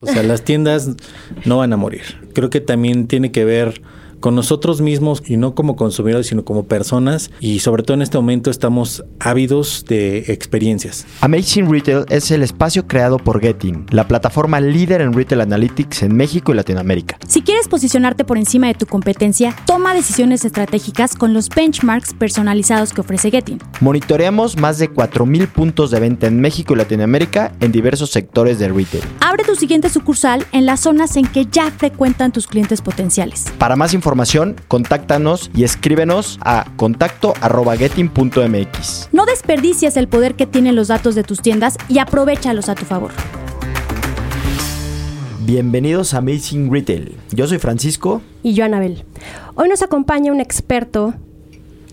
[0.00, 0.90] O sea, las tiendas
[1.46, 2.02] no van a morir.
[2.34, 3.80] Creo que también tiene que ver
[4.20, 7.30] con nosotros mismos y no como consumidores, sino como personas.
[7.40, 11.06] Y sobre todo en este momento estamos ávidos de experiencias.
[11.20, 16.16] Amazing Retail es el espacio creado por Getting, la plataforma líder en Retail Analytics en
[16.16, 17.18] México y Latinoamérica.
[17.26, 22.92] Si quieres posicionarte por encima de tu competencia, toma decisiones estratégicas con los benchmarks personalizados
[22.92, 23.58] que ofrece Getting.
[23.80, 28.68] Monitoreamos más de 4.000 puntos de venta en México y Latinoamérica en diversos sectores de
[28.68, 29.02] retail.
[29.20, 33.44] Abre tu siguiente sucursal en las zonas en que ya frecuentan tus clientes potenciales.
[33.58, 34.05] Para más información,
[34.68, 39.08] contáctanos y escríbenos a contacto.getting.mx.
[39.12, 42.84] No desperdicies el poder que tienen los datos de tus tiendas y aprovechalos a tu
[42.84, 43.10] favor.
[45.40, 47.16] Bienvenidos a Amazing Retail.
[47.30, 48.22] Yo soy Francisco.
[48.42, 49.04] Y yo, Anabel.
[49.54, 51.14] Hoy nos acompaña un experto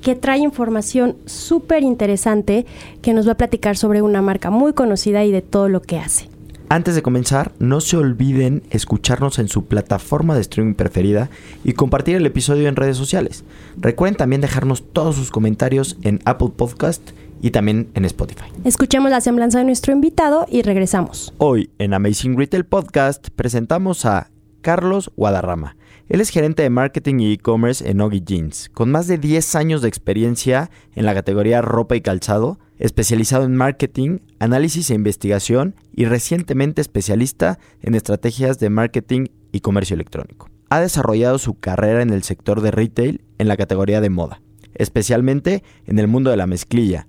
[0.02, 2.66] que trae información súper interesante
[3.02, 5.98] que nos va a platicar sobre una marca muy conocida y de todo lo que
[5.98, 6.33] hace.
[6.74, 11.30] Antes de comenzar, no se olviden escucharnos en su plataforma de streaming preferida
[11.64, 13.44] y compartir el episodio en redes sociales.
[13.78, 17.12] Recuerden también dejarnos todos sus comentarios en Apple Podcast
[17.44, 18.46] y también en Spotify.
[18.64, 21.32] Escuchemos la semblanza de nuestro invitado y regresamos.
[21.38, 24.32] Hoy en Amazing Retail Podcast presentamos a
[24.64, 25.78] Carlos Guadarrama.
[26.10, 29.84] Él es gerente de marketing y e-commerce en Oggy Jeans, con más de 10 años
[29.84, 36.06] de experiencia en la categoría ropa y calzado especializado en marketing, análisis e investigación y
[36.06, 40.50] recientemente especialista en estrategias de marketing y comercio electrónico.
[40.70, 44.42] Ha desarrollado su carrera en el sector de retail en la categoría de moda,
[44.74, 47.08] especialmente en el mundo de la mezclilla,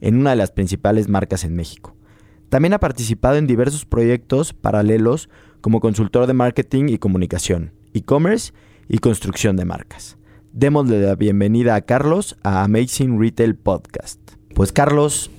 [0.00, 1.96] en una de las principales marcas en México.
[2.50, 5.30] También ha participado en diversos proyectos paralelos
[5.64, 8.52] como consultor de marketing y comunicación, e-commerce
[8.86, 10.18] y construcción de marcas.
[10.52, 14.20] Démosle la bienvenida a Carlos a Amazing Retail Podcast.
[14.54, 15.30] Pues Carlos,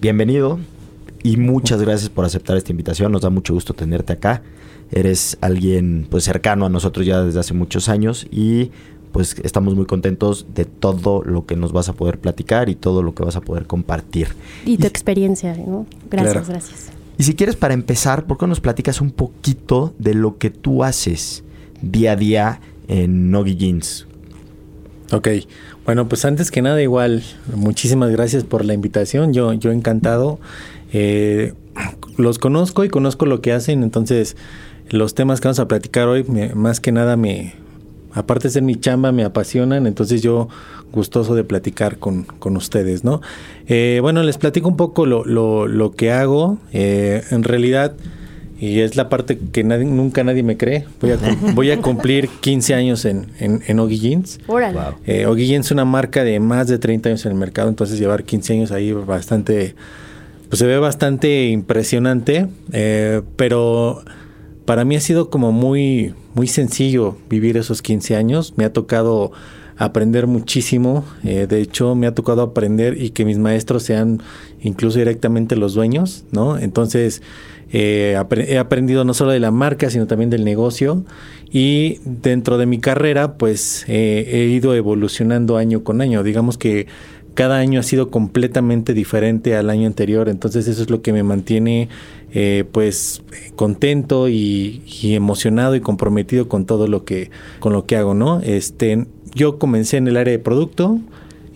[0.00, 0.58] bienvenido
[1.22, 3.12] y muchas gracias por aceptar esta invitación.
[3.12, 4.42] Nos da mucho gusto tenerte acá.
[4.90, 8.72] Eres alguien pues cercano a nosotros ya desde hace muchos años y
[9.12, 13.04] pues estamos muy contentos de todo lo que nos vas a poder platicar y todo
[13.04, 14.26] lo que vas a poder compartir.
[14.66, 15.86] Y tu experiencia, ¿no?
[16.10, 16.97] Gracias, gracias.
[17.18, 20.84] Y si quieres para empezar, ¿por qué nos platicas un poquito de lo que tú
[20.84, 21.42] haces
[21.82, 24.06] día a día en Nogi Jeans?
[25.10, 25.28] Ok,
[25.84, 27.24] bueno, pues antes que nada, igual,
[27.54, 29.32] muchísimas gracias por la invitación.
[29.32, 30.38] Yo, yo encantado.
[30.92, 31.54] Eh,
[32.16, 34.36] los conozco y conozco lo que hacen, entonces
[34.90, 36.24] los temas que vamos a platicar hoy,
[36.54, 37.54] más que nada me,
[38.12, 40.48] aparte de ser mi chamba, me apasionan, entonces yo
[40.92, 43.20] gustoso de platicar con, con ustedes, ¿no?
[43.66, 46.58] Eh, bueno, les platico un poco lo, lo, lo que hago.
[46.72, 47.94] Eh, en realidad,
[48.60, 50.84] y es la parte que nunca nadie me cree.
[51.00, 51.18] Voy a,
[51.54, 54.40] voy a cumplir 15 años en, en, en Oggy Jeans.
[55.06, 58.24] Eh, Jeans es una marca de más de 30 años en el mercado, entonces llevar
[58.24, 59.74] 15 años ahí bastante,
[60.48, 64.02] pues se ve bastante impresionante, eh, pero
[64.68, 68.52] para mí ha sido como muy, muy sencillo vivir esos 15 años.
[68.58, 69.32] Me ha tocado
[69.78, 71.06] aprender muchísimo.
[71.24, 74.20] Eh, de hecho, me ha tocado aprender y que mis maestros sean
[74.60, 76.58] incluso directamente los dueños, ¿no?
[76.58, 77.22] Entonces,
[77.72, 81.02] eh, he aprendido no solo de la marca, sino también del negocio.
[81.50, 86.22] Y dentro de mi carrera, pues he ido evolucionando año con año.
[86.22, 86.88] Digamos que
[87.38, 90.28] cada año ha sido completamente diferente al año anterior.
[90.28, 91.88] Entonces eso es lo que me mantiene
[92.32, 93.22] eh, pues
[93.54, 98.40] contento y, emocionado y comprometido con todo lo que, con lo que hago, ¿no?
[98.40, 99.06] Este,
[99.36, 100.98] yo comencé en el área de producto.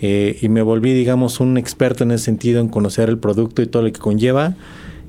[0.00, 3.66] Eh, y me volví, digamos, un experto en ese sentido, en conocer el producto y
[3.66, 4.54] todo lo que conlleva.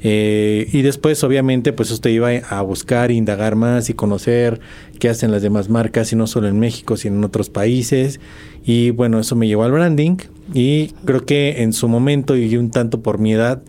[0.05, 4.59] Eh, y después, obviamente, pues usted iba a buscar, indagar más y conocer
[4.99, 8.19] qué hacen las demás marcas, y no solo en México, sino en otros países.
[8.65, 10.17] Y bueno, eso me llevó al branding.
[10.53, 13.63] Y creo que en su momento, y un tanto por mi edad,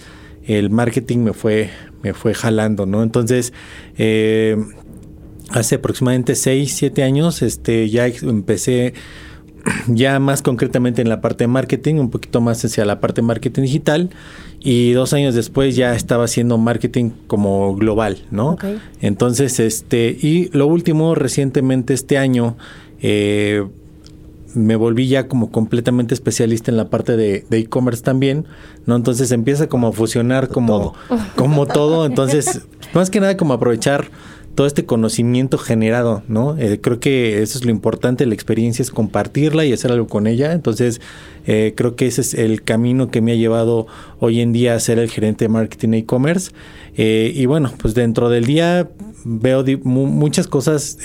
[0.44, 1.70] el marketing me fue,
[2.02, 3.04] me fue jalando, ¿no?
[3.04, 3.52] Entonces,
[3.96, 4.56] eh,
[5.50, 8.92] hace aproximadamente 6, 7 años, este, ya empecé
[9.86, 13.26] ya más concretamente en la parte de marketing, un poquito más hacia la parte de
[13.26, 14.10] marketing digital
[14.66, 18.56] y dos años después ya estaba haciendo marketing como global, ¿no?
[19.02, 22.56] Entonces, este, y lo último, recientemente este año,
[23.02, 23.62] eh,
[24.54, 28.46] me volví ya como completamente especialista en la parte de e-commerce también,
[28.86, 28.96] ¿no?
[28.96, 30.94] Entonces empieza como a fusionar como
[31.36, 32.62] como todo, entonces,
[32.94, 34.08] más que nada como aprovechar
[34.54, 36.56] todo este conocimiento generado, ¿no?
[36.58, 40.26] Eh, creo que eso es lo importante, la experiencia es compartirla y hacer algo con
[40.26, 40.52] ella.
[40.52, 41.00] Entonces,
[41.46, 43.86] eh, creo que ese es el camino que me ha llevado
[44.20, 46.52] hoy en día a ser el gerente de marketing e e-commerce.
[46.96, 48.88] Eh, y bueno, pues dentro del día
[49.24, 50.98] veo muchas cosas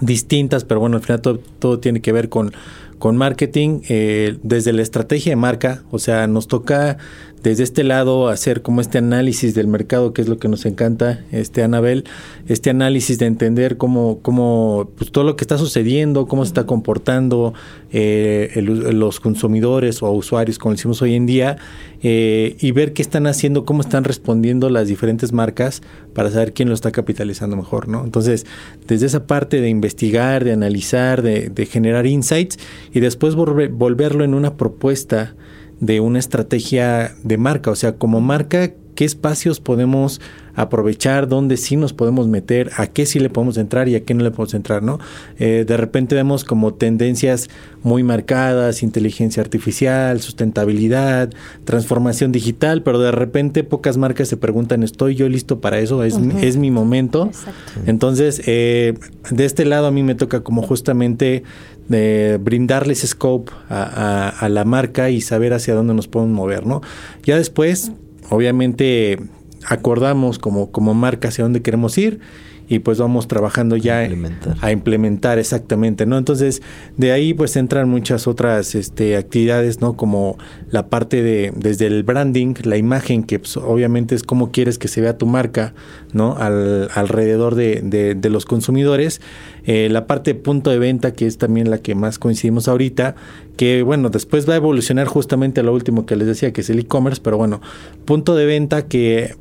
[0.00, 2.52] distintas, pero bueno, al final todo, tiene que ver con,
[2.98, 3.80] con marketing,
[4.42, 6.98] desde la estrategia de marca, o sea, nos toca
[7.42, 11.24] desde este lado hacer como este análisis del mercado, que es lo que nos encanta,
[11.32, 12.04] este Anabel,
[12.46, 16.66] este análisis de entender cómo, cómo pues, todo lo que está sucediendo, cómo se está
[16.66, 17.52] comportando
[17.92, 21.56] eh, los consumidores o usuarios, como decimos hoy en día,
[22.02, 25.82] eh, y ver qué están haciendo, cómo están respondiendo las diferentes marcas
[26.14, 28.04] para saber quién lo está capitalizando mejor, ¿no?
[28.04, 28.46] Entonces,
[28.86, 32.58] desde esa parte de investigar, de analizar, de, de generar insights
[32.92, 35.34] y después volverlo en una propuesta
[35.82, 40.20] de una estrategia de marca, o sea, como marca, qué espacios podemos
[40.54, 44.12] aprovechar, dónde sí nos podemos meter, a qué sí le podemos entrar y a qué
[44.12, 44.98] no le podemos entrar, ¿no?
[45.38, 47.48] Eh, de repente vemos como tendencias
[47.82, 51.30] muy marcadas, inteligencia artificial, sustentabilidad,
[51.64, 56.04] transformación digital, pero de repente pocas marcas se preguntan, ¿estoy yo listo para eso?
[56.04, 57.30] ¿Es, es mi momento?
[57.86, 58.94] Entonces, eh,
[59.30, 61.44] de este lado a mí me toca como justamente
[61.88, 66.82] de brindarles scope a, la marca y saber hacia dónde nos podemos mover, ¿no?
[67.24, 67.92] Ya después,
[68.30, 69.18] obviamente,
[69.66, 72.20] acordamos como, como marca hacia dónde queremos ir
[72.72, 74.08] y pues vamos trabajando ya
[74.62, 76.16] a implementar exactamente, ¿no?
[76.16, 76.62] Entonces,
[76.96, 79.94] de ahí pues entran muchas otras este, actividades, ¿no?
[79.94, 80.38] Como
[80.70, 84.88] la parte de, desde el branding, la imagen, que pues, obviamente es cómo quieres que
[84.88, 85.74] se vea tu marca,
[86.14, 86.34] ¿no?
[86.38, 87.82] Al, alrededor de,
[88.14, 89.20] de, los consumidores.
[89.66, 93.16] Eh, la parte de punto de venta, que es también la que más coincidimos ahorita,
[93.58, 96.70] que bueno, después va a evolucionar justamente a lo último que les decía, que es
[96.70, 97.60] el e-commerce, pero bueno,
[98.06, 99.36] punto de venta que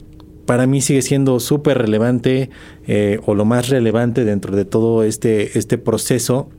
[0.51, 2.49] para mí sigue siendo súper relevante
[2.85, 6.49] eh, o lo más relevante dentro de todo este, este proceso.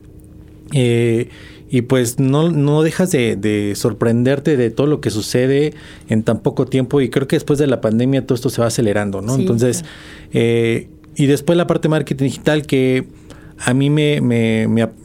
[0.73, 1.29] Eh,
[1.69, 5.75] y pues no, no dejas de, sorprenderte de todo lo que sucede
[6.09, 8.69] en tan poco tiempo y creo que después de la pandemia todo esto se va
[8.69, 9.35] acelerando, ¿no?
[9.35, 9.85] Entonces,
[10.33, 13.05] eh, y después la parte de marketing digital que
[13.59, 14.19] a mí me,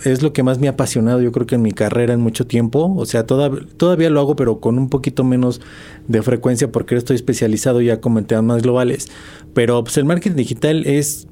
[0.03, 2.47] es lo que más me ha apasionado, yo creo que en mi carrera en mucho
[2.47, 2.93] tiempo.
[2.95, 5.61] O sea, todavía lo hago, pero con un poquito menos
[6.07, 9.09] de frecuencia porque estoy especializado ya como en temas más globales.
[9.53, 11.27] Pero pues, el marketing digital es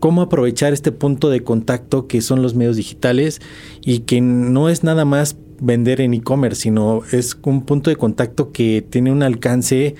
[0.00, 3.40] cómo aprovechar este punto de contacto que son los medios digitales
[3.84, 8.52] y que no es nada más vender en e-commerce, sino es un punto de contacto
[8.52, 9.94] que tiene un alcance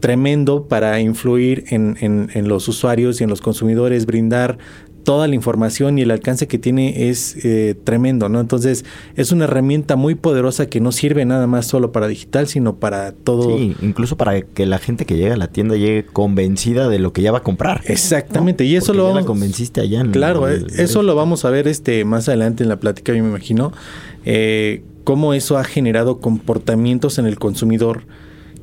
[0.00, 4.58] tremendo para influir en, los usuarios y en los consumidores, brindar
[5.04, 8.40] toda la información y el alcance que tiene es eh, tremendo, ¿no?
[8.40, 8.84] Entonces
[9.16, 13.12] es una herramienta muy poderosa que no sirve nada más solo para digital, sino para
[13.12, 13.56] todo.
[13.56, 17.12] Sí, incluso para que la gente que llega a la tienda llegue convencida de lo
[17.12, 17.82] que ya va a comprar.
[17.86, 20.04] Exactamente, y eso lo ya la convenciste allá.
[20.10, 23.30] claro, eh, eso lo vamos a ver este más adelante en la plática, yo me
[23.30, 23.72] imagino,
[24.24, 28.02] eh, cómo eso ha generado comportamientos en el consumidor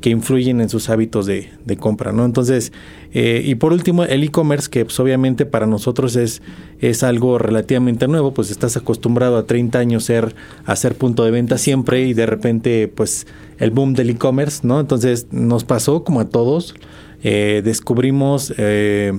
[0.02, 1.50] que influyen en sus hábitos de,
[1.80, 2.26] compra, ¿no?
[2.26, 2.72] Entonces,
[3.14, 6.42] eh, y por último, el e-commerce, que pues, obviamente para nosotros es,
[6.80, 10.36] es algo relativamente nuevo, pues estás acostumbrado a 30 años ser,
[10.66, 13.26] a ser punto de venta siempre y de repente, pues,
[13.58, 14.80] el boom del e-commerce, ¿no?
[14.80, 16.76] Entonces, nos pasó como a todos,
[17.24, 19.14] eh, descubrimos eh,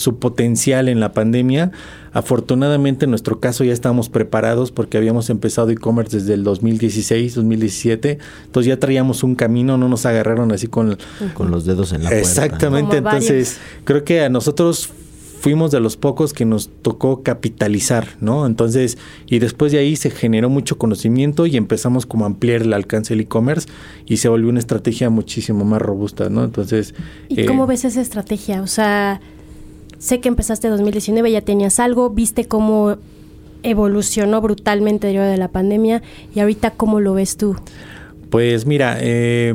[0.00, 1.72] su potencial en la pandemia.
[2.12, 8.18] Afortunadamente en nuestro caso ya estábamos preparados porque habíamos empezado e-commerce desde el 2016, 2017.
[8.46, 10.96] Entonces ya traíamos un camino, no nos agarraron así con,
[11.34, 12.28] con los dedos en la puerta.
[12.28, 14.88] Exactamente, entonces creo que a nosotros
[15.40, 18.46] fuimos de los pocos que nos tocó capitalizar, ¿no?
[18.46, 22.72] Entonces, y después de ahí se generó mucho conocimiento y empezamos como a ampliar el
[22.72, 23.68] alcance del e-commerce
[24.06, 26.44] y se volvió una estrategia muchísimo más robusta, ¿no?
[26.44, 26.94] Entonces...
[27.28, 28.62] ¿Y cómo eh, ves esa estrategia?
[28.62, 29.20] O sea,
[30.00, 32.96] Sé que empezaste en 2019, ya tenías algo, viste cómo
[33.62, 36.02] evolucionó brutalmente debido de la pandemia
[36.34, 37.54] y ahorita cómo lo ves tú.
[38.30, 39.54] Pues mira, eh,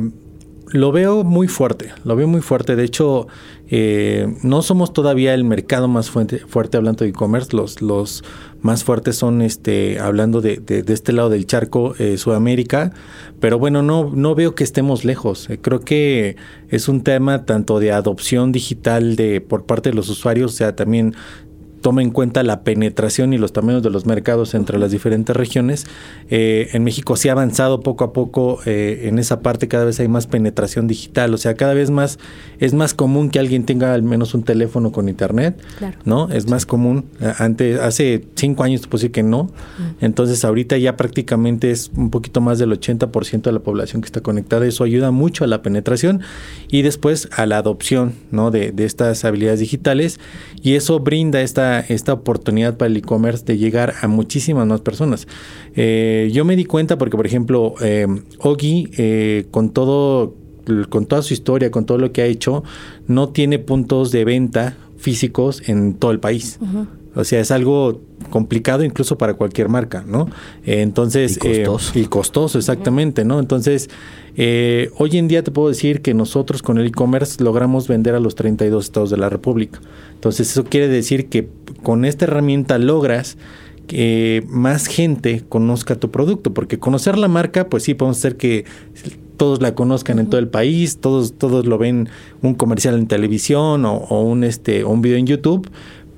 [0.68, 2.76] lo veo muy fuerte, lo veo muy fuerte.
[2.76, 3.26] De hecho,
[3.68, 6.40] eh, no somos todavía el mercado más fuerte,
[6.76, 7.56] hablando de e-commerce.
[7.56, 8.22] Los, los
[8.62, 12.92] más fuertes son este, hablando de, de, este lado del charco, eh, Sudamérica.
[13.40, 15.50] Pero bueno, no, no veo que estemos lejos.
[15.50, 16.36] Eh, creo que
[16.68, 20.76] es un tema tanto de adopción digital de por parte de los usuarios, o sea,
[20.76, 21.14] también
[21.86, 25.86] toma en cuenta la penetración y los tamaños de los mercados entre las diferentes regiones.
[26.30, 30.00] Eh, en México se ha avanzado poco a poco eh, en esa parte, cada vez
[30.00, 32.18] hay más penetración digital, o sea, cada vez más
[32.58, 35.62] es más común que alguien tenga al menos un teléfono con internet,
[36.04, 36.28] ¿no?
[36.30, 37.04] Es más común.
[37.20, 39.52] Eh, antes, hace cinco años te decir que no.
[40.00, 44.22] Entonces ahorita ya prácticamente es un poquito más del 80% de la población que está
[44.22, 44.66] conectada.
[44.66, 46.22] Eso ayuda mucho a la penetración
[46.68, 48.50] y después a la adopción, ¿no?
[48.50, 50.18] De, de estas habilidades digitales
[50.62, 55.26] y eso brinda esta esta, oportunidad para el e-commerce de llegar a muchísimas más personas.
[55.74, 58.06] Eh, yo me di cuenta porque, por ejemplo, eh,
[58.38, 60.34] Ogi, eh, con todo
[60.88, 62.64] con toda su historia, con todo lo que ha hecho,
[63.06, 66.58] no tiene puntos de venta físicos en todo el país.
[67.16, 70.28] O sea, es algo complicado incluso para cualquier marca, ¿no?
[70.64, 71.36] Eh, entonces...
[71.36, 71.98] Y costoso.
[71.98, 73.40] y costoso, exactamente, ¿no?
[73.40, 73.88] Entonces,
[74.36, 78.20] eh, hoy en día te puedo decir que nosotros con el e-commerce logramos vender a
[78.20, 79.80] los 32 estados de la República.
[80.12, 81.48] Entonces, eso quiere decir que
[81.82, 83.38] con esta herramienta logras
[83.86, 88.64] que más gente conozca tu producto, porque conocer la marca, pues sí, podemos hacer que
[89.36, 92.08] todos la conozcan en todo el país, todos, todos lo ven
[92.42, 95.68] un comercial en televisión o, o un este un video en YouTube,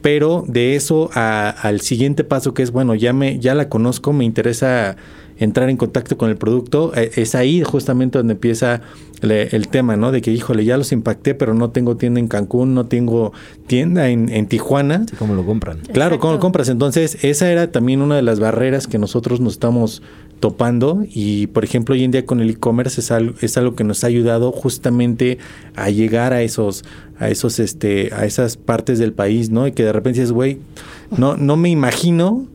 [0.03, 4.13] pero de eso a, al siguiente paso que es bueno ya me ya la conozco
[4.13, 4.97] me interesa
[5.39, 8.81] entrar en contacto con el producto eh, es ahí justamente donde empieza
[9.21, 12.29] le, el tema no de que híjole ya los impacté pero no tengo tienda en
[12.29, 13.33] Cancún no tengo
[13.67, 15.79] tienda en, en Tijuana Sí, ¿Cómo lo compran?
[15.93, 16.69] Claro, ¿cómo lo compras?
[16.69, 20.03] Entonces, esa era también una de las barreras que nosotros nos estamos
[20.41, 23.85] topando y, por ejemplo, hoy en día con el e-commerce es algo, es algo que
[23.85, 25.39] nos ha ayudado justamente
[25.75, 26.85] a llegar a esos,
[27.19, 29.67] a esos, este, a esas partes del país, ¿no?
[29.67, 30.59] Y que de repente dices, güey,
[31.17, 32.47] no, no me imagino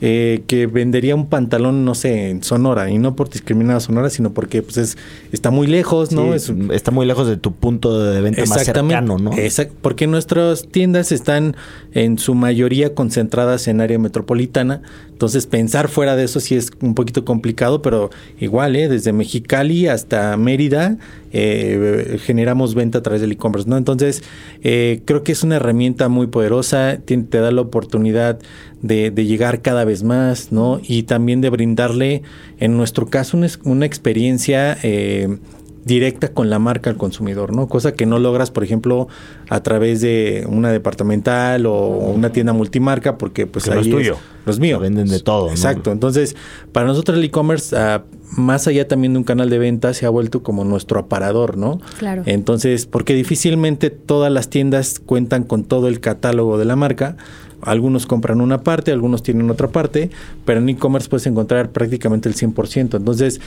[0.00, 4.10] eh, que vendería un pantalón, no sé, en Sonora, y no por discriminar a Sonora,
[4.10, 4.96] sino porque pues es,
[5.32, 6.24] está muy lejos, ¿no?
[6.24, 8.58] Sí, Es- está muy lejos de tu punto de venta más
[8.94, 9.32] cercano, ¿no?
[9.32, 11.56] Exact- porque nuestras tiendas están
[11.92, 14.82] en su mayoría concentradas en área metropolitana.
[15.20, 18.08] Entonces, pensar fuera de eso sí es un poquito complicado, pero
[18.38, 18.88] igual, ¿eh?
[18.88, 20.96] desde Mexicali hasta Mérida
[21.30, 23.68] eh, generamos venta a través del e-commerce.
[23.68, 23.76] ¿no?
[23.76, 24.22] Entonces,
[24.62, 28.38] eh, creo que es una herramienta muy poderosa, te da la oportunidad
[28.80, 30.80] de, de llegar cada vez más, ¿no?
[30.82, 32.22] Y también de brindarle,
[32.58, 35.36] en nuestro caso, una, una experiencia eh,
[35.84, 37.66] directa con la marca al consumidor, ¿no?
[37.68, 39.08] Cosa que no logras, por ejemplo,
[39.48, 43.90] a través de una departamental o una tienda multimarca, porque pues Que no ahí es
[43.94, 44.16] tuyo.
[44.44, 44.76] no es mío.
[44.76, 45.50] Lo venden de todo, ¿no?
[45.52, 45.90] Exacto.
[45.92, 46.36] Entonces,
[46.72, 48.04] para nosotros el e-commerce, ah,
[48.36, 51.80] más allá también de un canal de venta, se ha vuelto como nuestro aparador, ¿no?
[51.98, 52.22] Claro.
[52.26, 57.16] Entonces, porque difícilmente todas las tiendas cuentan con todo el catálogo de la marca.
[57.62, 60.10] Algunos compran una parte, algunos tienen otra parte,
[60.46, 62.96] pero en e-commerce puedes encontrar prácticamente el 100%.
[62.96, 63.40] Entonces,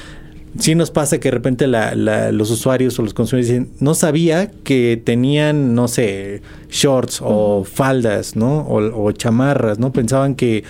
[0.60, 3.94] sí nos pasa que de repente la- la- los usuarios o los consumidores dicen, no
[3.96, 8.60] sabía que tenían, no sé, shorts o faldas, ¿no?
[8.62, 9.92] O, o chamarras, ¿no?
[9.92, 10.64] Pensaban que,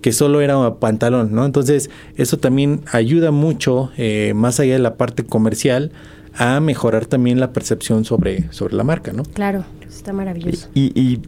[0.00, 1.44] que solo era pantalón, ¿no?
[1.44, 5.92] Entonces, eso también ayuda mucho, eh, más allá de la parte comercial,
[6.34, 9.24] a mejorar también la percepción sobre, sobre la marca, ¿no?
[9.24, 10.68] Claro, está maravilloso.
[10.74, 11.20] Y, y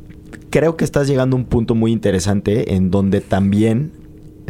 [0.50, 3.90] creo que estás llegando a un punto muy interesante en donde también,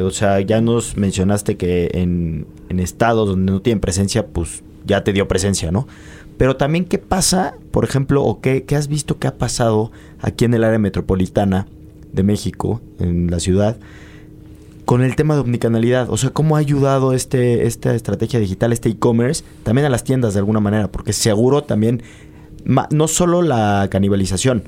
[0.01, 5.05] o sea, ya nos mencionaste que en, en estados donde no tienen presencia, pues ya
[5.05, 5.87] te dio presencia, ¿no?
[6.39, 10.45] Pero también, ¿qué pasa, por ejemplo, o qué, qué has visto que ha pasado aquí
[10.45, 11.67] en el área metropolitana
[12.13, 13.77] de México, en la ciudad,
[14.85, 16.11] con el tema de omnicanalidad?
[16.11, 20.33] O sea, ¿cómo ha ayudado este, esta estrategia digital, este e-commerce, también a las tiendas
[20.33, 20.91] de alguna manera?
[20.91, 22.03] Porque seguro también,
[22.65, 24.65] no solo la canibalización,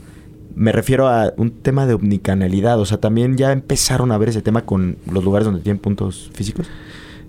[0.55, 2.79] me refiero a un tema de omnicanalidad.
[2.81, 6.31] O sea, también ya empezaron a ver ese tema con los lugares donde tienen puntos
[6.33, 6.69] físicos.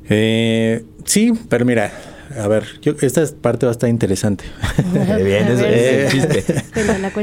[0.10, 1.92] Eh, sí, pero mira,
[2.38, 4.46] a ver, yo, esta parte va a estar interesante.
[4.94, 6.64] Bien, eso es el chiste.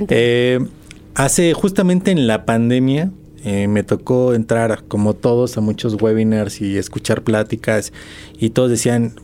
[0.08, 0.58] Eh,
[1.14, 3.10] hace justamente en la pandemia
[3.44, 7.92] eh, me tocó entrar como todos a muchos webinars y escuchar pláticas
[8.38, 9.14] y todos decían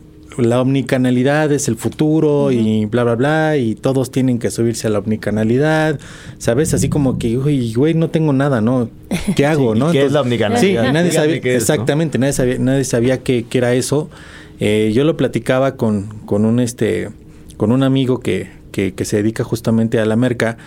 [0.41, 4.89] la omnicanalidad es el futuro y bla bla bla y todos tienen que subirse a
[4.89, 5.99] la omnicanalidad,
[6.37, 6.73] ¿sabes?
[6.73, 8.89] Así como que, uy, güey, no tengo nada, ¿no?
[9.35, 9.91] ¿Qué hago, ¿y no?
[9.91, 10.61] qué es la omnicanalidad?
[10.61, 11.73] Sí, nadie Dígame sabía, qué es, ¿no?
[11.73, 14.09] exactamente, nadie sabía, nadie sabía qué, qué era eso.
[14.59, 17.09] Eh, yo lo platicaba con, con un este
[17.57, 20.57] con un amigo que, que, que se dedica justamente a la merca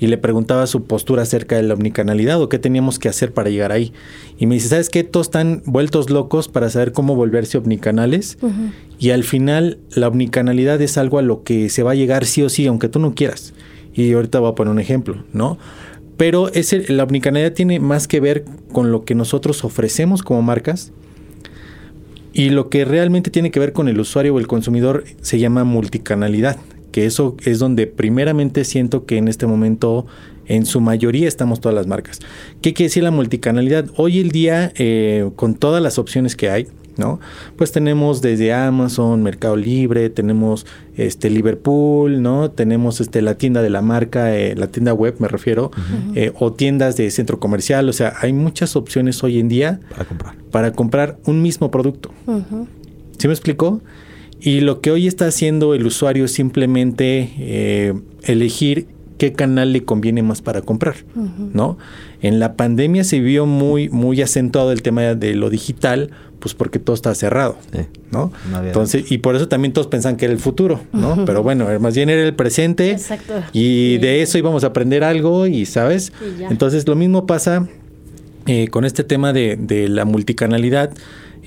[0.00, 3.50] y le preguntaba su postura acerca de la omnicanalidad o qué teníamos que hacer para
[3.50, 3.92] llegar ahí.
[4.38, 5.04] Y me dice, ¿sabes qué?
[5.04, 8.38] Todos están vueltos locos para saber cómo volverse omnicanales.
[8.98, 12.42] Y al final la omnicanalidad es algo a lo que se va a llegar sí
[12.42, 13.54] o sí, aunque tú no quieras.
[13.94, 15.58] Y ahorita voy a poner un ejemplo, ¿no?
[16.16, 20.92] Pero ese, la omnicanalidad tiene más que ver con lo que nosotros ofrecemos como marcas
[22.32, 25.64] y lo que realmente tiene que ver con el usuario o el consumidor se llama
[25.64, 26.56] multicanalidad,
[26.92, 30.06] que eso es donde primeramente siento que en este momento
[30.46, 32.20] en su mayoría estamos todas las marcas.
[32.62, 33.86] ¿Qué quiere decir la multicanalidad?
[33.96, 37.20] Hoy el día, eh, con todas las opciones que hay, ¿no?
[37.56, 40.66] Pues tenemos desde Amazon, Mercado Libre, tenemos
[40.96, 42.50] este Liverpool, ¿no?
[42.50, 45.70] Tenemos este la tienda de la marca, eh, la tienda web me refiero,
[46.14, 50.04] eh, o tiendas de centro comercial, o sea, hay muchas opciones hoy en día Para
[50.06, 50.34] comprar.
[50.50, 52.10] para comprar un mismo producto.
[52.26, 52.66] Ujú.
[53.18, 53.80] ¿Sí me explicó?
[54.40, 58.86] Y lo que hoy está haciendo el usuario es simplemente eh, elegir
[59.18, 60.94] qué canal le conviene más para comprar,
[61.52, 61.76] ¿no?
[62.22, 66.78] En la pandemia se vio muy, muy acentuado el tema de lo digital, pues porque
[66.78, 67.80] todo está cerrado, Sí.
[68.12, 68.30] ¿no?
[68.64, 71.24] Entonces, y por eso también todos pensan que era el futuro, ¿no?
[71.24, 73.34] Pero bueno, más bien era el presente Exacto.
[73.52, 73.98] y Sí.
[73.98, 76.12] de eso íbamos a aprender algo y, ¿sabes?
[76.40, 76.44] Y.
[76.44, 77.66] Entonces, lo mismo pasa
[78.46, 80.92] eh, con este tema de, de la multicanalidad,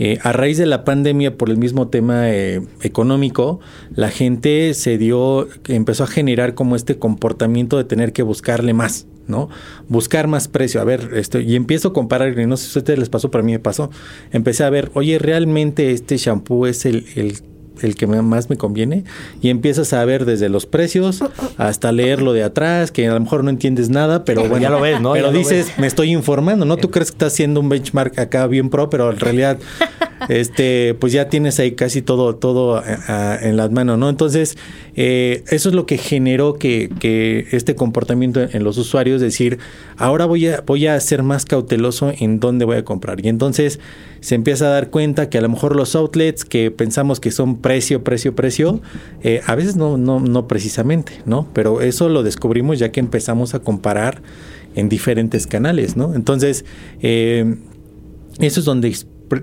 [0.04, 3.60] eh, a raíz de la pandemia, por el mismo tema eh, económico,
[3.94, 9.06] la gente se dio, empezó a generar como este comportamiento de tener que buscarle más,
[9.28, 9.50] ¿no?
[9.90, 10.82] Buscar más precio.
[10.82, 13.30] A ver, esto, y empiezo a comparar, y no sé si a ustedes les pasó,
[13.30, 13.92] pero a mí me pasó.
[14.32, 17.36] Empecé a ver, oye, realmente este shampoo es el, el
[17.82, 19.04] el que más me conviene
[19.42, 21.24] y empiezas a ver desde los precios
[21.58, 24.70] hasta leer lo de atrás, que a lo mejor no entiendes nada, pero bueno, ya
[24.70, 25.14] lo ves, ¿no?
[25.14, 26.78] Pero dices, me estoy informando, ¿no?
[26.78, 29.58] Tú crees que estás haciendo un benchmark acá bien pro, pero en realidad
[30.30, 32.84] este pues ya tienes ahí casi todo todo
[33.42, 34.10] en las manos, ¿no?
[34.10, 34.58] Entonces,
[34.96, 39.60] eh, eso es lo que generó que, que este comportamiento en los usuarios decir,
[39.98, 43.24] ahora voy a voy a ser más cauteloso en dónde voy a comprar.
[43.26, 43.80] Y entonces
[44.20, 47.58] se empieza a dar cuenta que a lo mejor los outlets que pensamos que son
[47.62, 48.82] precio, precio, precio,
[49.24, 51.48] eh, a veces no, no, no precisamente, ¿no?
[51.54, 54.22] Pero eso lo descubrimos ya que empezamos a comparar
[54.76, 56.16] en diferentes canales, ¿no?
[56.16, 56.66] Entonces,
[57.02, 57.56] eh,
[58.40, 58.96] eso es donde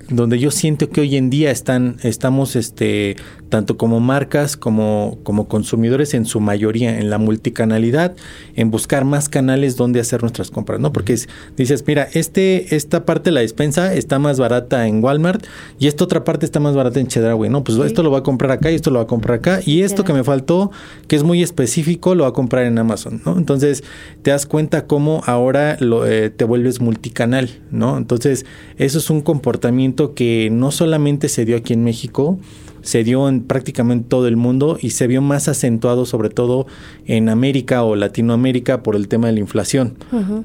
[0.09, 3.17] donde yo siento que hoy en día están, estamos este,
[3.49, 8.15] tanto como marcas como, como consumidores en su mayoría, en la multicanalidad,
[8.57, 10.93] en buscar más canales donde hacer nuestras compras, ¿no?
[10.93, 11.19] Porque
[11.57, 15.47] dices, mira, este, esta parte de la despensa está más barata en Walmart
[15.79, 17.65] y esta otra parte está más barata en Chedraui, ¿no?
[17.65, 19.83] Pues esto lo va a comprar acá y esto lo va a comprar acá y
[19.83, 20.71] esto que me faltó,
[21.07, 23.39] que es muy específico, lo va a comprar en Amazon, ¿no?
[23.39, 23.85] Entonces
[24.23, 27.97] te das cuenta cómo ahora lo, eh, te vuelves multicanal, ¿no?
[27.97, 28.45] Entonces
[28.77, 29.78] eso es un comportamiento
[30.15, 32.39] que no solamente se dio aquí en México,
[32.83, 36.67] se dio en prácticamente todo el mundo y se vio más acentuado sobre todo
[37.07, 39.97] en América o Latinoamérica por el tema de la inflación,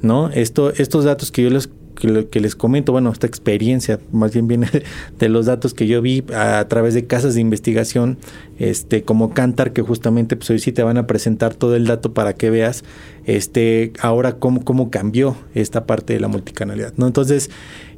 [0.01, 0.29] ¿no?
[0.29, 4.67] Esto, estos datos que yo les que, les comento, bueno, esta experiencia más bien viene
[5.19, 8.17] de los datos que yo vi a, través de casas de investigación,
[8.59, 12.13] este, como Cantar, que justamente pues hoy sí te van a presentar todo el dato
[12.13, 12.83] para que veas,
[13.25, 17.07] este, ahora cómo, cómo cambió esta parte de la multicanalidad, ¿no?
[17.07, 17.50] Entonces,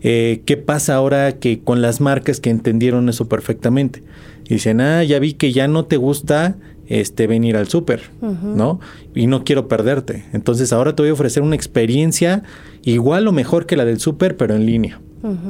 [0.01, 4.03] eh, ¿qué pasa ahora que con las marcas que entendieron eso perfectamente?
[4.47, 6.55] Dicen, ah, ya vi que ya no te gusta
[6.87, 8.79] este venir al súper, ¿no?
[9.13, 10.25] Y no quiero perderte.
[10.33, 12.43] Entonces ahora te voy a ofrecer una experiencia
[12.83, 15.01] igual o mejor que la del súper, pero en línea,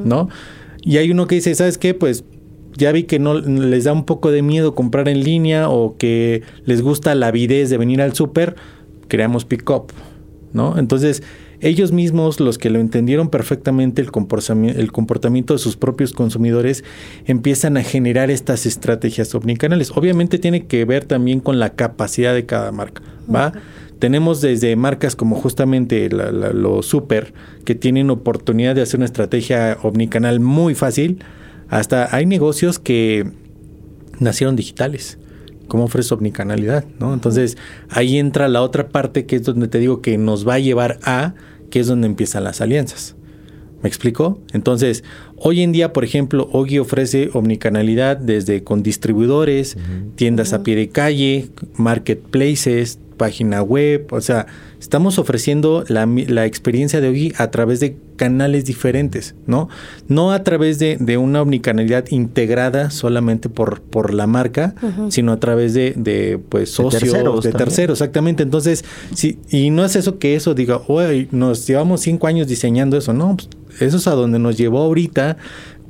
[0.04, 0.30] ¿no?
[0.82, 1.94] Y hay uno que dice, ¿sabes qué?
[1.94, 2.24] Pues
[2.78, 6.44] ya vi que no les da un poco de miedo comprar en línea o que
[6.66, 8.56] les gusta la avidez de venir al súper,
[9.08, 9.92] creamos pick-up,
[10.54, 10.78] ¿no?
[10.78, 11.24] Entonces,
[11.66, 16.84] ellos mismos, los que lo entendieron perfectamente el comportamiento, el comportamiento de sus propios consumidores,
[17.26, 19.92] empiezan a generar estas estrategias omnicanales.
[19.96, 23.02] Obviamente tiene que ver también con la capacidad de cada marca,
[23.34, 23.52] ¿va?
[23.98, 30.40] Tenemos desde marcas como justamente los super, que tienen oportunidad de hacer una estrategia omnicanal
[30.40, 31.24] muy fácil,
[31.68, 33.32] hasta hay negocios que
[34.20, 35.18] nacieron digitales
[35.68, 37.14] cómo ofrece omnicanalidad, ¿no?
[37.14, 37.58] Entonces,
[37.90, 41.00] ahí entra la otra parte que es donde te digo que nos va a llevar
[41.04, 41.34] a,
[41.70, 43.16] que es donde empiezan las alianzas.
[43.82, 44.40] ¿Me explico?
[44.52, 45.04] Entonces,
[45.36, 49.78] hoy en día, por ejemplo, Ogi ofrece omnicanalidad desde con distribuidores,
[50.16, 54.48] tiendas a pie de calle, marketplaces, página web, o sea,
[54.80, 59.70] estamos ofreciendo la, la, experiencia de Ogi a través de canales diferentes, ¿no?
[60.08, 64.76] No a través de, de una omnicanalidad integrada solamente por, por la marca,
[65.10, 68.44] sino a través de, de pues socios, de terceros, de terceros, exactamente.
[68.44, 72.98] Entonces, sí, y no es eso que eso diga, hoy nos llevamos cinco años diseñando
[72.98, 73.50] eso, no, pues,
[73.82, 75.38] eso es a donde nos llevó ahorita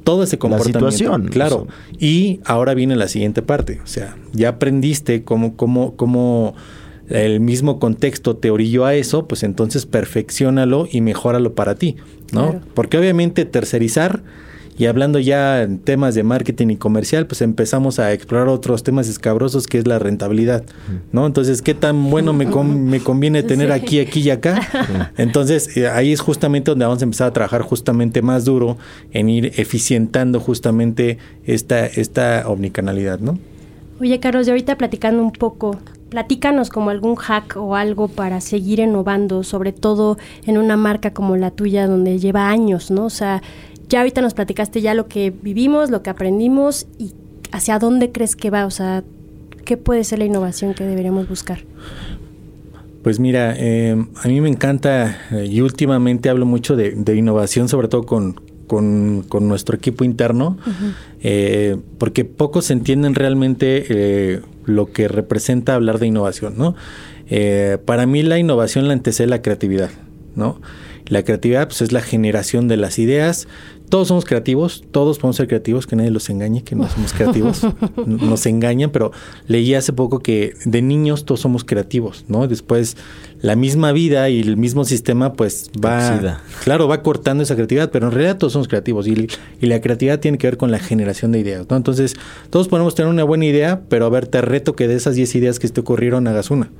[0.05, 0.85] todo ese comportamiento.
[0.85, 1.27] La situación.
[1.27, 1.67] Claro.
[1.99, 3.81] Y ahora viene la siguiente parte.
[3.83, 6.55] O sea, ya aprendiste cómo, cómo, cómo
[7.09, 11.97] el mismo contexto te orilló a eso, pues entonces perfeccionalo y mejóralo para ti,
[12.31, 12.61] ¿no?
[12.73, 14.23] Porque obviamente tercerizar
[14.77, 19.07] y hablando ya en temas de marketing y comercial, pues empezamos a explorar otros temas
[19.07, 20.65] escabrosos que es la rentabilidad,
[21.13, 21.25] ¿no?
[21.25, 25.11] Entonces, ¿qué tan bueno me, me conviene tener aquí, aquí y acá?
[25.17, 28.77] Entonces, eh, ahí es justamente donde vamos a empezar a trabajar justamente más duro
[29.13, 33.39] en ir eficientando justamente esta, esta omnicanalidad, ¿no?
[34.01, 38.79] Oye, Carlos, y ahorita platicando un poco Platícanos como algún hack o algo para seguir
[38.79, 43.05] innovando, sobre todo en una marca como la tuya donde lleva años, ¿no?
[43.05, 43.41] O sea,
[43.89, 47.13] ya ahorita nos platicaste ya lo que vivimos, lo que aprendimos y
[47.51, 49.03] hacia dónde crees que va, o sea,
[49.65, 51.59] ¿qué puede ser la innovación que deberíamos buscar?
[53.05, 57.87] Pues mira, eh, a mí me encanta eh, y últimamente hablo mucho de, innovación, sobre
[57.87, 60.57] todo con, con, nuestro equipo interno,
[61.21, 66.75] eh, porque pocos entienden realmente lo que representa hablar de innovación, ¿no?
[67.29, 69.89] Eh, para mí la innovación la antecede la creatividad,
[70.35, 70.61] ¿no?
[71.07, 73.47] La creatividad pues, es la generación de las ideas.
[73.89, 77.61] Todos somos creativos, todos podemos ser creativos, que nadie los engañe, que no somos creativos,
[78.05, 79.11] nos engañan, pero
[79.47, 82.47] leí hace poco que de niños todos somos creativos, ¿no?
[82.47, 82.97] Después
[83.41, 88.07] la misma vida y el mismo sistema pues va, claro, va cortando esa creatividad, pero
[88.07, 89.27] en realidad todos somos creativos y,
[89.61, 91.75] y, la creatividad tiene que ver con la generación de ideas, ¿no?
[91.75, 92.15] Entonces
[92.49, 95.35] todos podemos tener una buena idea, pero a ver, te reto que de esas 10
[95.35, 96.71] ideas que te ocurrieron hagas una,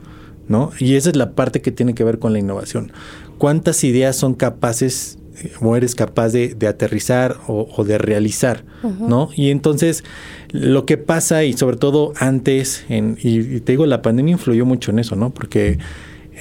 [0.48, 0.72] ¿no?
[0.80, 2.92] Y esa es la parte que tiene que ver con la innovación.
[3.38, 5.20] ¿Cuántas ideas son capaces
[5.62, 9.30] o eres capaz de, aterrizar o, de realizar, ¿no?
[9.36, 10.04] Y entonces
[10.52, 14.92] lo que pasa y sobre todo antes, en, y, te digo, la pandemia influyó mucho
[14.92, 15.32] en eso, ¿no?
[15.32, 15.80] Porque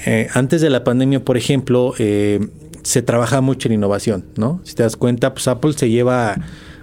[0.05, 2.47] eh, antes de la pandemia, por ejemplo, eh,
[2.83, 4.61] se trabaja mucho en innovación, ¿no?
[4.63, 6.37] Si te das cuenta, pues Apple se lleva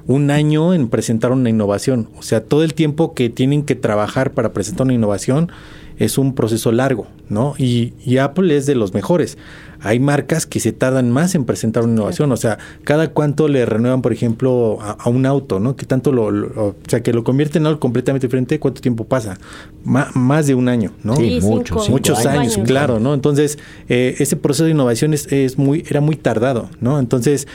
[0.07, 4.33] un año en presentar una innovación, o sea, todo el tiempo que tienen que trabajar
[4.33, 5.53] para presentar una innovación
[5.99, 7.55] es un proceso largo, ¿no?
[7.59, 9.39] Y, y Apple es de los mejores
[9.83, 12.31] hay marcas que se tardan más en presentar una innovación.
[12.33, 15.77] O sea, cada cuánto le renuevan, por ejemplo, a, un auto, ¿no?
[15.77, 19.39] Que tanto lo, o sea, que lo convierten en algo completamente diferente, ¿cuánto tiempo pasa?
[19.85, 21.17] más de un año, ¿no?
[21.17, 21.91] Sí, muchos.
[21.91, 23.15] Muchos años, claro, ¿no?
[23.15, 26.99] Entonces, eh, ese proceso de innovación es, muy, era muy tardado, ¿no?
[26.99, 27.49] Entonces,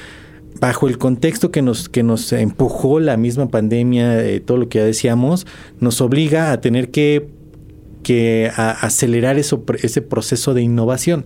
[0.59, 4.79] bajo el contexto que nos, que nos empujó la misma pandemia, eh, todo lo que
[4.79, 5.47] ya decíamos,
[5.79, 7.29] nos obliga a tener que,
[8.03, 11.25] que acelerar eso, ese proceso de innovación.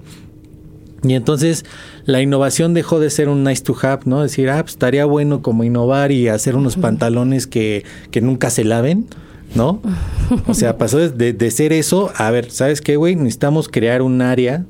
[1.04, 1.66] Y entonces
[2.06, 4.22] la innovación dejó de ser un nice to have, ¿no?
[4.22, 8.64] Decir, ah, pues estaría bueno como innovar y hacer unos pantalones que, que nunca se
[8.64, 9.08] laven,
[9.56, 9.82] ¿no?
[10.48, 13.16] O sea, pasó de, de ser eso a ver, ¿sabes qué, güey?
[13.16, 14.66] Necesitamos crear un área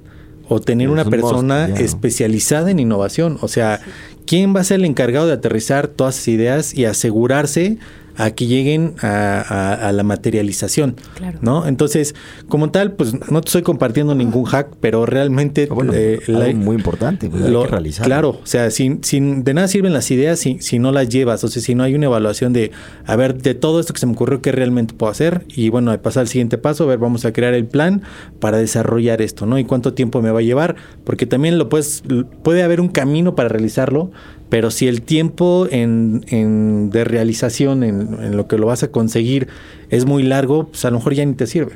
[0.48, 3.38] o tener una persona especializada en innovación.
[3.42, 3.80] O sea,
[4.26, 7.78] ¿quién va a ser el encargado de aterrizar todas esas ideas y asegurarse
[8.18, 10.96] a que lleguen a, la materialización,
[11.42, 11.68] ¿no?
[11.68, 12.16] Entonces,
[12.48, 17.30] como tal, pues no te estoy compartiendo ningún hack, pero realmente ah, eh, muy importante,
[17.30, 18.06] pues, lo, realizar.
[18.06, 21.44] Claro, o sea, sin, sin, de nada sirven las ideas si, si no las llevas,
[21.44, 22.72] o sea, si no hay una evaluación de,
[23.06, 25.46] a ver, de todo esto que se me ocurrió, ¿qué realmente puedo hacer?
[25.50, 28.04] Y bueno, pasar al siguiente paso, a ver, vamos a crear el plan
[28.40, 29.58] para desarrollar esto, ¿no?
[29.60, 32.04] Y cuánto tiempo me va a llevar, porque también lo puedes,
[32.44, 34.12] puede haber un camino para realizarlo,
[34.52, 39.48] pero si el tiempo en, de realización, en, lo que lo vas a conseguir,
[39.90, 41.74] es muy largo, pues a lo mejor ya ni te sirve.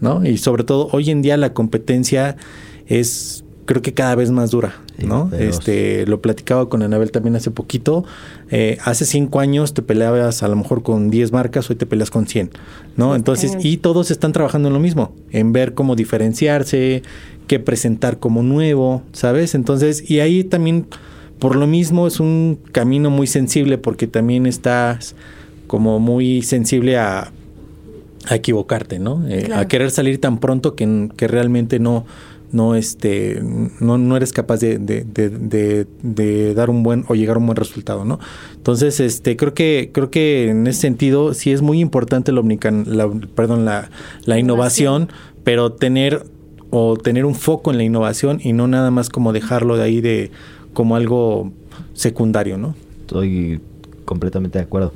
[0.00, 0.24] ¿no?
[0.24, 2.36] Y sobre todo, hoy en día la competencia
[2.86, 5.30] es creo que cada vez más dura, ¿no?
[5.38, 8.04] este, lo platicaba con Anabel también hace poquito.
[8.50, 12.10] Eh, hace cinco años te peleabas a lo mejor con 10 marcas, hoy te peleas
[12.10, 12.50] con 100,
[12.96, 13.14] ¿no?
[13.14, 17.02] Entonces, y todos están trabajando en lo mismo, en ver cómo diferenciarse,
[17.46, 19.54] qué presentar como nuevo, ¿sabes?
[19.54, 20.86] Entonces, y ahí también
[21.38, 25.14] por lo mismo es un camino muy sensible porque también estás
[25.66, 27.32] como muy sensible a,
[28.30, 29.26] equivocarte, ¿no?
[29.26, 32.04] Eh, a querer salir tan pronto que, que realmente no,
[32.52, 37.46] no, este, no, no eres capaz de, de, dar un buen o llegar a un
[37.46, 38.20] buen resultado, ¿no?
[38.54, 42.42] Entonces, este, creo que, creo que en ese sentido sí es muy importante la,
[42.86, 43.90] la perdón, la,
[44.24, 45.08] la innovación,
[45.44, 46.24] pero tener
[46.70, 50.00] o tener un foco en la innovación y no nada más como dejarlo de ahí
[50.00, 50.30] de
[50.74, 51.52] como algo
[51.94, 52.74] secundario, ¿no?
[53.00, 53.60] Estoy
[54.04, 54.92] completamente de acuerdo.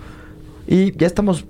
[0.67, 1.45] Y ya estamos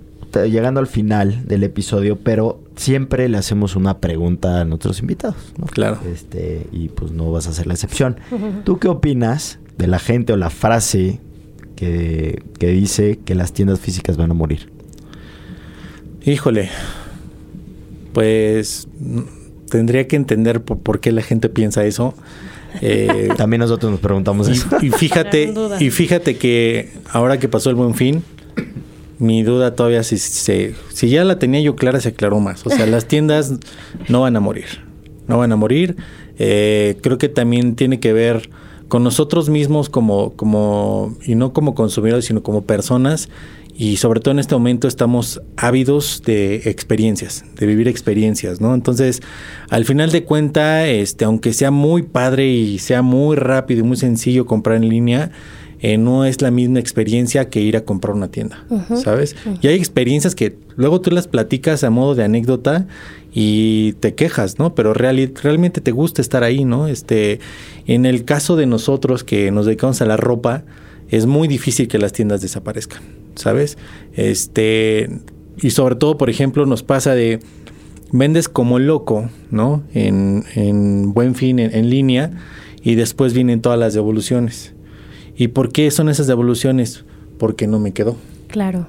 [0.45, 5.65] llegando al final del episodio, pero siempre le hacemos una pregunta a nuestros invitados, ¿no?
[5.65, 5.99] Claro.
[6.11, 8.17] Este, y pues no vas a ser la excepción.
[8.63, 11.19] ¿Tú qué opinas de la gente o la frase
[11.75, 14.71] que, que dice que las tiendas físicas van a morir?
[16.25, 16.69] Híjole,
[18.13, 18.87] pues
[19.69, 22.13] tendría que entender por qué la gente piensa eso.
[22.81, 24.67] Eh, También nosotros nos preguntamos eso.
[24.81, 28.23] Y fíjate, y fíjate que ahora que pasó el buen fin,
[29.19, 32.65] mi duda todavía si, si, si ya la tenía yo clara, se aclaró más.
[32.65, 33.53] O sea, las tiendas
[34.09, 34.83] no van a morir.
[35.27, 35.95] No van a morir.
[36.39, 38.49] Eh, creo que también tiene que ver
[38.87, 43.29] con nosotros mismos como, como, y no como consumidores, sino como personas,
[43.79, 48.73] y sobre todo en este momento estamos ávidos de experiencias, de vivir experiencias, ¿no?
[48.73, 49.21] Entonces,
[49.69, 53.97] al final de cuenta, este, aunque sea muy padre y sea muy rápido y muy
[53.97, 55.31] sencillo comprar en línea,
[55.79, 58.65] eh, no es la misma experiencia que ir a comprar una tienda,
[59.03, 59.35] ¿sabes?
[59.61, 62.87] Y hay experiencias que luego tú las platicas a modo de anécdota
[63.33, 64.75] y te quejas, ¿no?
[64.75, 66.87] Pero realmente te gusta estar ahí, ¿no?
[66.87, 67.39] Este,
[67.85, 70.63] en el caso de nosotros que nos dedicamos a la ropa,
[71.09, 73.03] es muy difícil que las tiendas desaparezcan.
[73.37, 73.77] ¿sabes?
[74.13, 75.09] Este,
[75.61, 77.39] y sobre todo, por ejemplo, nos pasa de
[78.11, 79.83] vendes como loco, ¿no?
[79.93, 82.31] En, en buen fin, en, línea,
[82.83, 84.73] y después vienen todas las devoluciones.
[85.37, 87.03] ¿Y por qué son esas devoluciones?
[87.37, 88.15] Porque no me quedó.
[88.47, 88.87] Claro,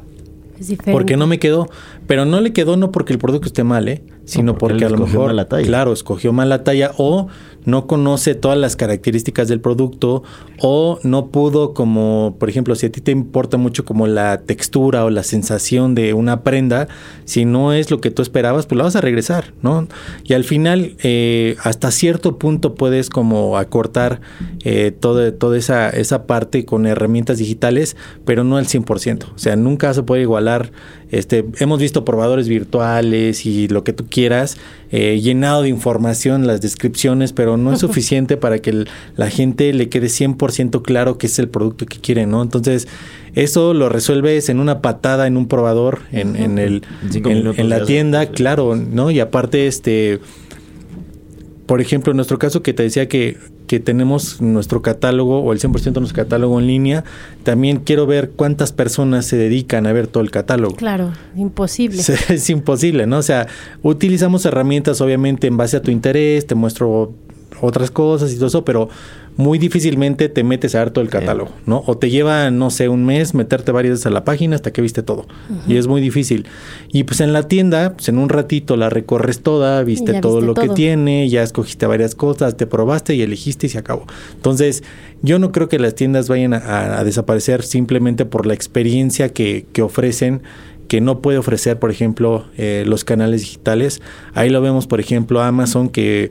[0.58, 0.92] es diferente.
[0.92, 1.68] Porque no me quedó,
[2.06, 4.02] pero no le quedó no porque el producto esté mal, ¿eh?
[4.28, 5.34] sino porque, a lo mejor,
[5.64, 7.28] claro, escogió mal la talla o
[7.64, 10.22] no conoce todas las características del producto
[10.60, 15.04] o no pudo como, por ejemplo, si a ti te importa mucho como la textura
[15.04, 16.88] o la sensación de una prenda,
[17.24, 19.86] si no es lo que tú esperabas, pues la vas a regresar, ¿no?
[20.24, 24.20] Y al final, eh, hasta cierto punto puedes como acortar
[24.64, 29.24] eh, toda, toda esa, esa parte con herramientas digitales, pero no al 100%.
[29.34, 30.70] O sea, nunca se puede igualar
[31.10, 34.58] este, hemos visto probadores virtuales y lo que tú quieras,
[34.90, 38.84] eh, llenado de información, las descripciones, pero no es suficiente para que
[39.16, 42.42] la gente le quede 100% claro qué es el producto que quiere, ¿no?
[42.42, 42.88] Entonces,
[43.34, 46.82] eso lo resuelves en una patada en un probador, en, en el,
[47.12, 49.10] en, la tienda, claro, ¿no?
[49.10, 50.20] Y aparte, este,
[51.66, 53.36] por ejemplo, en nuestro caso que te decía que
[53.68, 57.04] que tenemos nuestro catálogo o el 100% de nuestro catálogo en línea,
[57.44, 60.74] también quiero ver cuántas personas se dedican a ver todo el catálogo.
[60.74, 62.02] Claro, imposible.
[62.28, 63.18] Es imposible, ¿no?
[63.18, 63.46] O sea,
[63.82, 67.14] utilizamos herramientas obviamente en base a tu interés, te muestro
[67.60, 68.88] otras cosas y todo eso, pero
[69.38, 71.84] muy difícilmente te metes a ver todo el catálogo, ¿no?
[71.86, 74.82] O te lleva, no sé, un mes meterte varias veces a la página hasta que
[74.82, 75.26] viste todo.
[75.68, 76.46] Y es muy difícil.
[76.88, 80.54] Y pues en la tienda, pues en un ratito la recorres toda, viste todo lo
[80.54, 84.06] que tiene, ya escogiste varias cosas, te probaste y elegiste y se acabó.
[84.34, 84.82] Entonces,
[85.22, 89.82] yo no creo que las tiendas vayan a, desaparecer simplemente por la experiencia que, que
[89.82, 90.42] ofrecen
[90.88, 94.00] que no puede ofrecer, por ejemplo, eh, los canales digitales.
[94.34, 96.30] Ahí lo vemos, por ejemplo, Amazon, que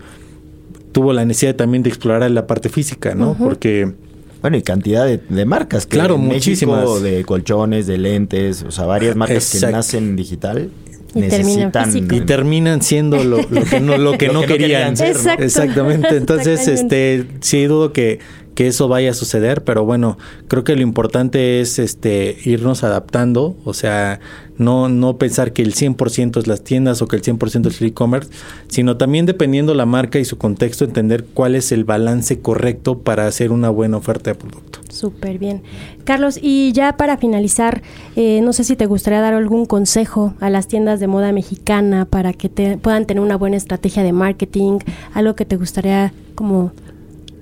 [0.92, 3.36] tuvo la necesidad también de explorar la parte física, ¿no?
[3.38, 3.94] Porque...
[4.42, 5.88] Bueno, y cantidad de, marcas.
[5.88, 7.02] Que claro, muchísimas.
[7.02, 10.70] de colchones, de lentes, o sea, varias marcas que nacen digital
[11.16, 14.94] y necesitan y terminan siendo lo, que no lo que no querían
[15.40, 16.10] exactamente.
[16.18, 18.20] Entonces este sí dudo que
[18.58, 20.18] que eso vaya a suceder, pero bueno,
[20.48, 24.20] creo que lo importante es este irnos adaptando, o sea,
[24.58, 27.90] no, no pensar que el 100% es las tiendas o que el 100% es el
[27.90, 28.32] e-commerce,
[28.68, 33.28] sino también dependiendo la marca y su contexto, entender cuál es el balance correcto para
[33.28, 34.80] hacer una buena oferta de producto.
[34.90, 35.62] Súper bien.
[36.04, 37.84] Carlos, y ya para finalizar,
[38.16, 42.06] eh, no sé si te gustaría dar algún consejo a las tiendas de moda mexicana
[42.06, 44.80] para que te, puedan tener una buena estrategia de marketing,
[45.14, 46.72] algo que te gustaría como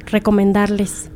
[0.05, 1.09] recomendarles?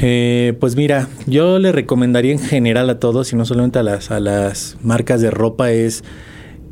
[0.00, 4.10] Eh, pues mira, yo le recomendaría en general a todos y no solamente a las,
[4.10, 6.04] a las marcas de ropa es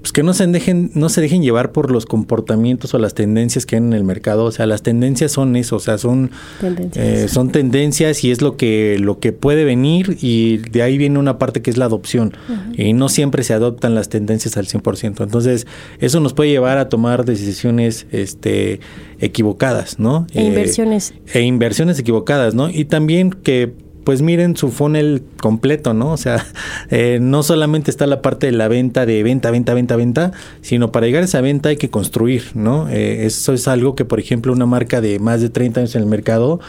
[0.02, 3.66] pues que no se dejen, no se dejen llevar por los comportamientos o las tendencias
[3.66, 4.44] que hay en el mercado.
[4.44, 8.42] O sea, las tendencias son eso, o sea, son tendencias, eh, son tendencias y es
[8.42, 11.84] lo que, lo que puede venir y de ahí viene una parte que es la
[11.84, 12.36] adopción.
[12.76, 15.22] Y no siempre se adoptan las tendencias al 100%.
[15.22, 15.68] Entonces,
[16.00, 18.80] eso nos puede llevar a tomar decisiones este,
[19.20, 20.26] equivocadas, ¿no?
[20.34, 21.14] E inversiones.
[21.28, 22.68] Eh, e inversiones equivocadas, ¿no?
[22.68, 23.72] Y también que
[24.04, 26.12] pues miren su funnel completo, ¿no?
[26.12, 26.46] O sea,
[26.90, 30.92] eh, no solamente está la parte de la venta, de venta, venta, venta, venta, sino
[30.92, 32.88] para llegar a esa venta hay que construir, ¿no?
[32.88, 36.02] Eh, eso es algo que, por ejemplo, una marca de más de 30 años en
[36.02, 36.60] el mercado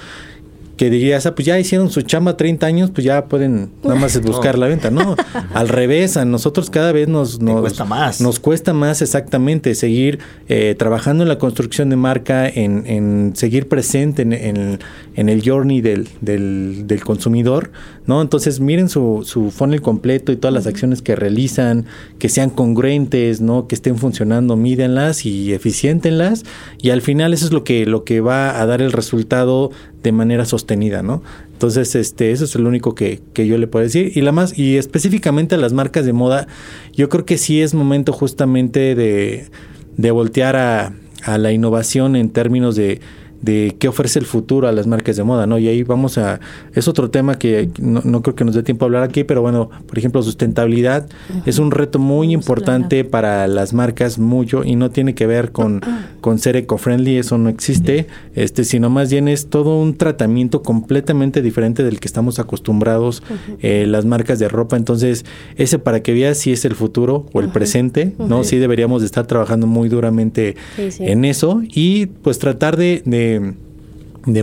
[0.78, 4.20] que dirías, ah, pues ya hicieron su chamba 30 años, pues ya pueden nada más
[4.26, 4.90] buscar la venta.
[4.90, 5.16] No,
[5.54, 8.22] al revés, a nosotros cada vez nos, nos cuesta más.
[8.22, 13.68] Nos cuesta más exactamente seguir eh, trabajando en la construcción de marca, en, en seguir
[13.68, 14.80] presente en, en,
[15.16, 17.72] en el journey del, del, del, consumidor,
[18.08, 18.22] ¿no?
[18.22, 21.86] Entonces miren su, su funnel completo y todas las acciones que realizan,
[22.18, 23.68] que sean congruentes, ¿no?
[23.68, 26.44] Que estén funcionando, mídenlas y eficientenlas
[26.80, 29.72] y al final eso es lo que, lo que va a dar el resultado
[30.04, 31.24] de manera sostenida, ¿no?
[31.54, 34.12] Entonces, este, eso es lo único que, que, yo le puedo decir.
[34.16, 36.48] Y la más, y específicamente a las marcas de moda,
[36.92, 39.48] yo creo que sí es momento justamente de,
[39.96, 43.00] de voltear a, a la innovación en términos de
[43.44, 45.60] de qué ofrece el futuro a las marcas de moda, ¿no?
[45.60, 46.40] Y ahí vamos a...
[46.74, 49.70] Es otro tema que no, creo que nos dé tiempo a hablar aquí, pero bueno,
[49.86, 51.08] por ejemplo, sustentabilidad
[51.46, 55.82] es un reto muy importante para las marcas mucho y no tiene que ver con,
[56.22, 61.42] con ser eco-friendly, eso no existe, este, sino más bien es todo un tratamiento completamente
[61.42, 63.24] diferente del que estamos acostumbrados
[63.62, 64.78] eh, las marcas de ropa.
[64.78, 65.26] Entonces,
[65.58, 68.44] ese para que veas si es el futuro o el presente, ¿no?
[68.44, 73.33] Sí deberíamos de estar trabajando muy duramente en eso y pues tratar de de,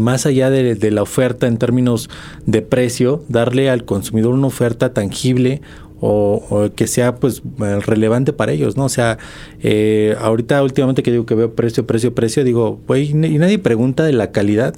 [0.00, 2.10] más allá de, la oferta en términos
[2.46, 5.60] de precio, darle al consumidor una oferta tangible
[6.02, 8.86] o, que sea pues relevante para ellos, ¿no?
[8.86, 9.18] O sea,
[9.62, 14.14] eh, ahorita últimamente que digo que veo precio, precio, precio, digo, y nadie pregunta de
[14.14, 14.74] la calidad,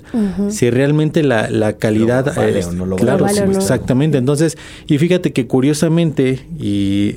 [0.48, 4.18] si realmente la, la calidad es, no lo claro, exactamente.
[4.18, 7.14] Entonces, y fíjate que curiosamente, y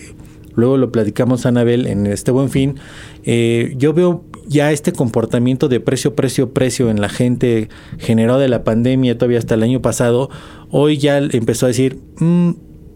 [0.56, 2.76] luego lo platicamos Anabel en este buen fin,
[3.24, 8.48] eh, yo veo ya este comportamiento de precio, precio, precio en la gente generado de
[8.48, 10.30] la pandemia todavía hasta el año pasado,
[10.70, 12.52] hoy ya empezó a decir, mm,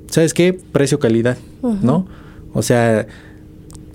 [0.07, 0.53] ¿sabes qué?
[0.53, 1.37] Precio, calidad,
[1.81, 2.07] ¿no?
[2.53, 3.07] O sea,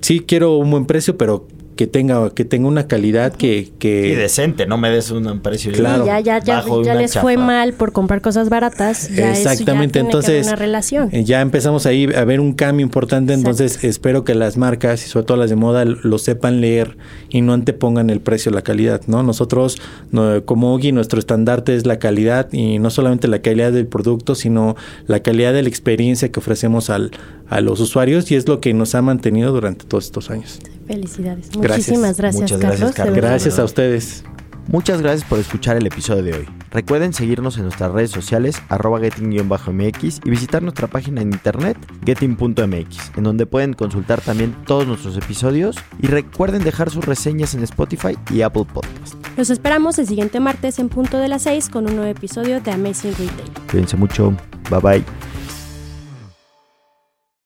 [0.00, 4.08] sí quiero un buen precio, pero que tenga, que tenga una calidad que, que...
[4.08, 6.06] Y decente, no me des un precio Claro.
[6.06, 9.08] ya, ya, ya, bajo de ya una les fue mal por comprar cosas baratas.
[9.08, 11.08] Ya eso ya Exactamente, tiene que haber entonces una relación.
[11.12, 15.08] eh, ya empezamos ahí a ver un cambio importante, entonces espero que las marcas y
[15.08, 16.96] sobre todo las de moda lo sepan leer
[17.28, 19.22] y no antepongan el precio a la calidad, ¿no?
[19.22, 19.76] Nosotros
[20.12, 24.34] no, como Ogi nuestro estandarte es la calidad y no solamente la calidad del producto,
[24.34, 27.10] sino la calidad de la experiencia que ofrecemos al,
[27.48, 30.60] a los usuarios y es lo que nos ha mantenido durante todos estos años.
[30.86, 31.50] Felicidades.
[31.50, 31.88] Gracias.
[31.88, 32.78] Muchísimas gracias, Muchas Carlos.
[32.80, 33.16] gracias, Carlos.
[33.16, 34.24] Gracias a ustedes.
[34.66, 36.48] Muchas gracias por escuchar el episodio de hoy.
[36.70, 43.12] Recuerden seguirnos en nuestras redes sociales, arroba getting-mx y visitar nuestra página en internet, getting.mx,
[43.16, 48.16] en donde pueden consultar también todos nuestros episodios y recuerden dejar sus reseñas en Spotify
[48.32, 49.14] y Apple Podcast.
[49.36, 52.70] Los esperamos el siguiente martes en punto de las 6 con un nuevo episodio de
[52.70, 53.50] Amazing Retail.
[53.70, 54.34] Cuídense mucho,
[54.70, 55.33] bye bye.